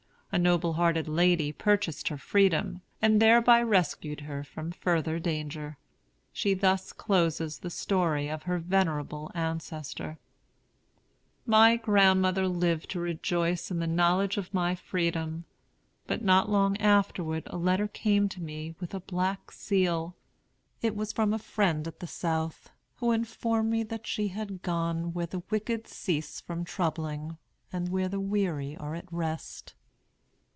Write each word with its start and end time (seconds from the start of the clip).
A 0.33 0.39
noble 0.39 0.71
hearted 0.75 1.09
lady 1.09 1.51
purchased 1.51 2.07
her 2.07 2.17
freedom, 2.17 2.79
and 3.01 3.21
thereby 3.21 3.61
rescued 3.61 4.21
her 4.21 4.45
from 4.45 4.71
further 4.71 5.19
danger. 5.19 5.77
She 6.31 6.53
thus 6.53 6.93
closes 6.93 7.59
the 7.59 7.69
story 7.69 8.29
of 8.29 8.43
her 8.43 8.57
venerable 8.57 9.29
ancestor:] 9.35 10.19
"My 11.59 11.75
grandmother 11.75 12.47
lived 12.47 12.89
to 12.91 13.01
rejoice 13.01 13.69
in 13.71 13.79
the 13.79 13.87
knowledge 13.87 14.37
of 14.37 14.53
my 14.53 14.73
freedom; 14.73 15.43
but 16.07 16.21
not 16.23 16.49
long 16.49 16.77
afterward 16.77 17.43
a 17.47 17.57
letter 17.57 17.89
came 17.89 18.29
to 18.29 18.41
me 18.41 18.73
with 18.79 18.93
a 18.93 19.01
black 19.01 19.51
seal. 19.51 20.15
It 20.81 20.95
was 20.95 21.11
from 21.11 21.33
a 21.33 21.39
friend 21.39 21.85
at 21.89 21.99
the 21.99 22.07
South, 22.07 22.69
who 22.99 23.11
informed 23.11 23.69
me 23.69 23.83
that 23.83 24.07
she 24.07 24.29
had 24.29 24.61
gone 24.61 25.11
'where 25.13 25.25
the 25.25 25.43
wicked 25.49 25.89
cease 25.89 26.39
from 26.39 26.63
troubling, 26.63 27.37
and 27.73 27.89
where 27.89 28.07
the 28.07 28.21
weary 28.21 28.77
are 28.77 28.95
at 28.95 29.11
rest.' 29.11 29.73